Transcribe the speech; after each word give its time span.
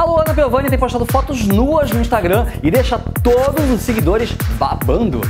A 0.00 0.04
Luana 0.04 0.32
Piovani 0.32 0.70
tem 0.70 0.78
postado 0.78 1.04
fotos 1.04 1.46
nuas 1.46 1.90
no 1.90 2.00
Instagram 2.00 2.46
e 2.62 2.70
deixa 2.70 2.98
todos 3.22 3.68
os 3.70 3.82
seguidores 3.82 4.32
babando. 4.58 5.20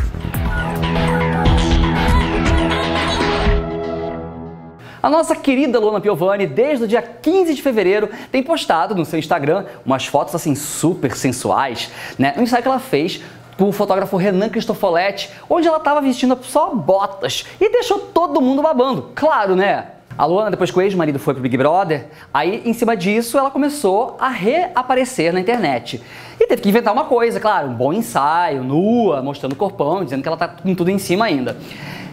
A 5.02 5.10
nossa 5.10 5.34
querida 5.34 5.80
Luana 5.80 6.00
Piovani, 6.00 6.46
desde 6.46 6.84
o 6.84 6.86
dia 6.86 7.02
15 7.02 7.52
de 7.52 7.60
fevereiro, 7.60 8.11
tem 8.30 8.45
postado 8.45 8.95
no 8.95 9.04
seu 9.04 9.18
Instagram 9.18 9.64
umas 9.84 10.06
fotos 10.06 10.36
assim 10.36 10.55
super 10.55 11.16
sensuais, 11.16 11.91
né? 12.16 12.34
Um 12.37 12.43
ensaio 12.43 12.62
que 12.62 12.68
ela 12.68 12.79
fez 12.79 13.21
com 13.59 13.71
o 13.71 13.73
fotógrafo 13.73 14.16
Renan 14.16 14.50
Cristofoletti, 14.50 15.30
onde 15.48 15.66
ela 15.66 15.79
estava 15.79 16.00
vestindo 16.00 16.39
só 16.43 16.73
botas 16.73 17.45
e 17.61 17.73
deixou 17.73 17.98
todo 17.98 18.41
mundo 18.41 18.62
babando. 18.62 19.11
Claro, 19.16 19.57
né? 19.57 20.00
A 20.21 20.27
Luana, 20.27 20.50
depois 20.50 20.71
que 20.71 20.79
o 20.79 20.82
ex-marido 20.82 21.18
foi 21.18 21.32
pro 21.32 21.43
Big 21.43 21.57
Brother, 21.57 22.09
aí 22.34 22.61
em 22.66 22.75
cima 22.75 22.95
disso 22.95 23.39
ela 23.39 23.50
começou 23.50 24.18
a 24.21 24.29
reaparecer 24.29 25.32
na 25.32 25.41
internet. 25.41 25.98
E 26.39 26.46
teve 26.46 26.61
que 26.61 26.68
inventar 26.68 26.93
uma 26.93 27.07
coisa, 27.07 27.40
claro, 27.40 27.68
um 27.68 27.72
bom 27.72 27.90
ensaio, 27.90 28.62
nua, 28.62 29.22
mostrando 29.22 29.53
o 29.53 29.57
corpão, 29.57 30.04
dizendo 30.04 30.21
que 30.21 30.29
ela 30.29 30.36
tá 30.36 30.46
com 30.46 30.75
tudo 30.75 30.90
em 30.90 30.98
cima 30.98 31.25
ainda. 31.25 31.57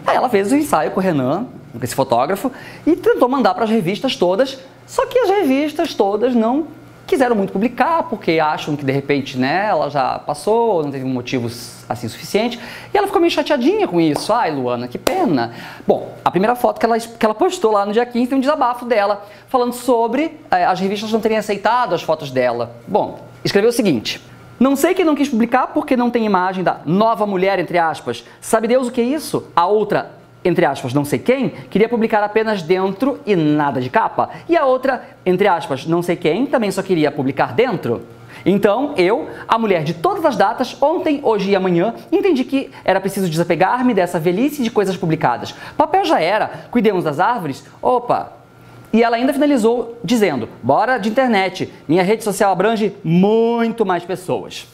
Aí 0.06 0.16
ela 0.16 0.30
fez 0.30 0.50
o 0.50 0.56
ensaio 0.56 0.90
com 0.92 1.00
o 1.00 1.02
Renan, 1.02 1.48
com 1.70 1.84
esse 1.84 1.94
fotógrafo, 1.94 2.50
e 2.86 2.96
tentou 2.96 3.28
mandar 3.28 3.52
para 3.52 3.64
as 3.64 3.70
revistas 3.70 4.16
todas, 4.16 4.58
só 4.86 5.04
que 5.04 5.18
as 5.18 5.28
revistas 5.28 5.92
todas 5.92 6.34
não 6.34 6.66
quiseram 7.08 7.34
muito 7.34 7.52
publicar, 7.52 8.04
porque 8.04 8.38
acham 8.38 8.76
que 8.76 8.84
de 8.84 8.92
repente 8.92 9.38
né, 9.38 9.66
ela 9.68 9.88
já 9.88 10.18
passou, 10.18 10.82
não 10.84 10.90
teve 10.90 11.04
motivos 11.04 11.84
assim 11.88 12.06
suficiente, 12.06 12.60
e 12.92 12.96
ela 12.96 13.06
ficou 13.06 13.20
meio 13.20 13.30
chateadinha 13.30 13.88
com 13.88 13.98
isso. 13.98 14.32
Ai, 14.32 14.50
Luana, 14.50 14.86
que 14.86 14.98
pena. 14.98 15.52
Bom, 15.86 16.14
a 16.22 16.30
primeira 16.30 16.54
foto 16.54 16.78
que 16.78 16.84
ela, 16.84 16.98
que 16.98 17.24
ela 17.24 17.34
postou 17.34 17.72
lá 17.72 17.86
no 17.86 17.92
dia 17.92 18.04
15 18.04 18.26
tem 18.28 18.36
um 18.36 18.40
desabafo 18.40 18.84
dela, 18.84 19.26
falando 19.48 19.72
sobre 19.72 20.38
eh, 20.50 20.64
as 20.64 20.78
revistas 20.78 21.10
não 21.10 21.20
terem 21.20 21.38
aceitado 21.38 21.94
as 21.94 22.02
fotos 22.02 22.30
dela. 22.30 22.76
Bom, 22.86 23.26
escreveu 23.42 23.70
o 23.70 23.72
seguinte. 23.72 24.22
Não 24.60 24.76
sei 24.76 24.92
quem 24.92 25.04
não 25.04 25.14
quis 25.14 25.28
publicar 25.28 25.68
porque 25.68 25.96
não 25.96 26.10
tem 26.10 26.26
imagem 26.26 26.62
da 26.62 26.80
nova 26.84 27.26
mulher, 27.26 27.58
entre 27.58 27.78
aspas. 27.78 28.24
Sabe 28.40 28.68
Deus 28.68 28.88
o 28.88 28.90
que 28.90 29.00
é 29.00 29.04
isso? 29.04 29.46
A 29.56 29.66
outra 29.66 30.17
entre 30.44 30.64
aspas, 30.64 30.94
não 30.94 31.04
sei 31.04 31.18
quem, 31.18 31.50
queria 31.70 31.88
publicar 31.88 32.22
apenas 32.22 32.62
dentro 32.62 33.18
e 33.26 33.34
nada 33.34 33.80
de 33.80 33.90
capa. 33.90 34.30
E 34.48 34.56
a 34.56 34.64
outra, 34.64 35.02
entre 35.26 35.48
aspas, 35.48 35.86
não 35.86 36.02
sei 36.02 36.16
quem, 36.16 36.46
também 36.46 36.70
só 36.70 36.82
queria 36.82 37.10
publicar 37.10 37.52
dentro. 37.52 38.02
Então, 38.46 38.94
eu, 38.96 39.28
a 39.46 39.58
mulher 39.58 39.82
de 39.82 39.94
todas 39.94 40.24
as 40.24 40.36
datas, 40.36 40.80
ontem, 40.80 41.20
hoje 41.22 41.50
e 41.50 41.56
amanhã, 41.56 41.94
entendi 42.10 42.44
que 42.44 42.70
era 42.84 43.00
preciso 43.00 43.28
desapegar-me 43.28 43.92
dessa 43.92 44.20
velhice 44.20 44.62
de 44.62 44.70
coisas 44.70 44.96
publicadas. 44.96 45.54
Papel 45.76 46.04
já 46.04 46.20
era, 46.20 46.48
cuidemos 46.70 47.04
das 47.04 47.18
árvores. 47.18 47.64
Opa! 47.82 48.32
E 48.92 49.02
ela 49.02 49.16
ainda 49.16 49.34
finalizou 49.34 49.98
dizendo: 50.02 50.48
bora 50.62 50.98
de 50.98 51.08
internet, 51.08 51.70
minha 51.86 52.02
rede 52.02 52.24
social 52.24 52.52
abrange 52.52 52.94
muito 53.04 53.84
mais 53.84 54.04
pessoas. 54.04 54.66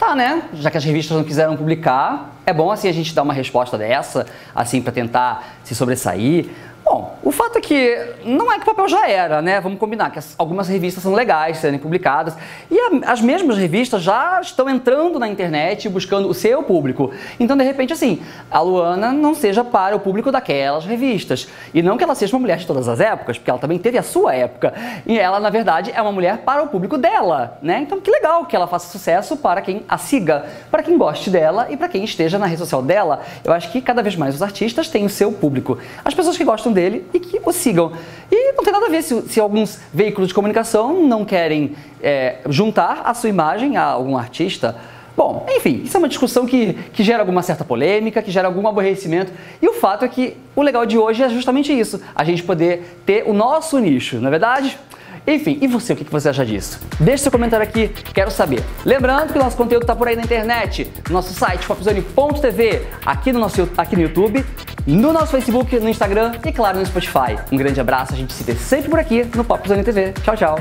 Tá, 0.00 0.16
né? 0.16 0.44
Já 0.54 0.70
que 0.70 0.78
as 0.78 0.84
revistas 0.84 1.14
não 1.14 1.22
quiseram 1.22 1.58
publicar, 1.58 2.30
é 2.46 2.54
bom 2.54 2.70
assim 2.70 2.88
a 2.88 2.92
gente 2.92 3.14
dar 3.14 3.22
uma 3.22 3.34
resposta 3.34 3.76
dessa, 3.76 4.26
assim 4.54 4.80
para 4.80 4.94
tentar 4.94 5.56
se 5.62 5.74
sobressair. 5.74 6.48
Bom, 6.92 7.16
o 7.22 7.30
fato 7.30 7.56
é 7.56 7.60
que 7.60 7.96
não 8.24 8.50
é 8.50 8.56
que 8.56 8.62
o 8.62 8.66
papel 8.66 8.88
já 8.88 9.08
era, 9.08 9.40
né? 9.40 9.60
Vamos 9.60 9.78
combinar 9.78 10.10
que 10.10 10.18
as, 10.18 10.34
algumas 10.36 10.66
revistas 10.66 11.00
são 11.04 11.14
legais 11.14 11.58
serem 11.58 11.78
publicadas 11.78 12.34
e 12.68 12.76
a, 12.76 13.12
as 13.12 13.20
mesmas 13.20 13.56
revistas 13.58 14.02
já 14.02 14.40
estão 14.42 14.68
entrando 14.68 15.16
na 15.16 15.28
internet 15.28 15.88
buscando 15.88 16.28
o 16.28 16.34
seu 16.34 16.64
público. 16.64 17.12
Então, 17.38 17.56
de 17.56 17.62
repente, 17.62 17.92
assim, 17.92 18.20
a 18.50 18.60
Luana 18.60 19.12
não 19.12 19.36
seja 19.36 19.62
para 19.62 19.94
o 19.94 20.00
público 20.00 20.32
daquelas 20.32 20.84
revistas. 20.84 21.46
E 21.72 21.80
não 21.80 21.96
que 21.96 22.02
ela 22.02 22.16
seja 22.16 22.34
uma 22.34 22.40
mulher 22.40 22.58
de 22.58 22.66
todas 22.66 22.88
as 22.88 22.98
épocas, 22.98 23.38
porque 23.38 23.50
ela 23.52 23.60
também 23.60 23.78
teve 23.78 23.96
a 23.96 24.02
sua 24.02 24.34
época. 24.34 24.74
E 25.06 25.16
ela, 25.16 25.38
na 25.38 25.48
verdade, 25.48 25.92
é 25.94 26.02
uma 26.02 26.10
mulher 26.10 26.38
para 26.38 26.60
o 26.60 26.66
público 26.66 26.98
dela, 26.98 27.56
né? 27.62 27.78
Então, 27.82 28.00
que 28.00 28.10
legal 28.10 28.46
que 28.46 28.56
ela 28.56 28.66
faça 28.66 28.90
sucesso 28.90 29.36
para 29.36 29.60
quem 29.60 29.84
a 29.88 29.96
siga, 29.96 30.44
para 30.68 30.82
quem 30.82 30.98
goste 30.98 31.30
dela 31.30 31.68
e 31.70 31.76
para 31.76 31.88
quem 31.88 32.02
esteja 32.02 32.36
na 32.36 32.46
rede 32.46 32.58
social 32.58 32.82
dela. 32.82 33.20
Eu 33.44 33.52
acho 33.52 33.70
que 33.70 33.80
cada 33.80 34.02
vez 34.02 34.16
mais 34.16 34.34
os 34.34 34.42
artistas 34.42 34.88
têm 34.88 35.06
o 35.06 35.08
seu 35.08 35.30
público. 35.30 35.78
As 36.04 36.14
pessoas 36.14 36.36
que 36.36 36.42
gostam 36.42 36.72
dele 36.80 37.04
e 37.12 37.20
que 37.20 37.40
o 37.44 37.52
sigam. 37.52 37.92
E 38.30 38.52
não 38.52 38.64
tem 38.64 38.72
nada 38.72 38.86
a 38.86 38.88
ver 38.88 39.02
se, 39.02 39.22
se 39.22 39.40
alguns 39.40 39.78
veículos 39.92 40.28
de 40.28 40.34
comunicação 40.34 41.02
não 41.02 41.24
querem 41.24 41.76
é, 42.02 42.38
juntar 42.48 43.02
a 43.04 43.12
sua 43.12 43.28
imagem 43.28 43.76
a 43.76 43.84
algum 43.84 44.16
artista. 44.16 44.76
Bom, 45.16 45.44
enfim, 45.50 45.82
isso 45.84 45.96
é 45.96 45.98
uma 45.98 46.08
discussão 46.08 46.46
que, 46.46 46.72
que 46.92 47.02
gera 47.02 47.20
alguma 47.20 47.42
certa 47.42 47.64
polêmica, 47.64 48.22
que 48.22 48.30
gera 48.30 48.48
algum 48.48 48.66
aborrecimento. 48.66 49.32
E 49.60 49.68
o 49.68 49.74
fato 49.74 50.04
é 50.04 50.08
que 50.08 50.36
o 50.56 50.62
legal 50.62 50.86
de 50.86 50.96
hoje 50.96 51.22
é 51.22 51.28
justamente 51.28 51.78
isso: 51.78 52.00
a 52.14 52.24
gente 52.24 52.42
poder 52.42 53.00
ter 53.04 53.24
o 53.26 53.34
nosso 53.34 53.78
nicho, 53.78 54.16
não 54.16 54.28
é 54.28 54.30
verdade? 54.30 54.78
Enfim, 55.26 55.58
e 55.60 55.66
você, 55.66 55.92
o 55.92 55.96
que 55.96 56.04
você 56.04 56.28
acha 56.28 56.44
disso? 56.44 56.80
Deixe 56.98 57.24
seu 57.24 57.32
comentário 57.32 57.64
aqui, 57.64 57.88
quero 58.12 58.30
saber. 58.30 58.64
Lembrando 58.84 59.32
que 59.32 59.38
o 59.38 59.42
nosso 59.42 59.56
conteúdo 59.56 59.82
está 59.82 59.94
por 59.94 60.08
aí 60.08 60.16
na 60.16 60.22
internet, 60.22 60.90
no 61.08 61.14
nosso 61.14 61.32
site, 61.34 61.66
popzone.tv, 61.66 62.86
aqui 63.04 63.32
no, 63.32 63.40
nosso, 63.40 63.68
aqui 63.76 63.96
no 63.96 64.02
YouTube, 64.02 64.44
no 64.86 65.12
nosso 65.12 65.32
Facebook, 65.32 65.78
no 65.78 65.88
Instagram 65.88 66.32
e, 66.44 66.52
claro, 66.52 66.78
no 66.78 66.86
Spotify. 66.86 67.36
Um 67.52 67.56
grande 67.56 67.80
abraço, 67.80 68.14
a 68.14 68.16
gente 68.16 68.32
se 68.32 68.42
vê 68.42 68.54
sempre 68.54 68.90
por 68.90 68.98
aqui 68.98 69.24
no 69.34 69.44
Popzone 69.44 69.84
TV. 69.84 70.12
Tchau, 70.22 70.36
tchau. 70.36 70.58